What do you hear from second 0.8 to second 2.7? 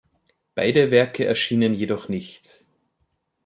Werke erschienen jedoch nicht.